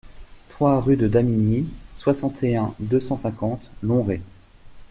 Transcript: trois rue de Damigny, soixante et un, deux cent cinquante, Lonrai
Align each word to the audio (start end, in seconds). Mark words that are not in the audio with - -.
trois 0.49 0.81
rue 0.81 0.95
de 0.97 1.07
Damigny, 1.07 1.69
soixante 1.95 2.41
et 2.41 2.55
un, 2.55 2.73
deux 2.79 2.99
cent 2.99 3.17
cinquante, 3.17 3.69
Lonrai 3.83 4.19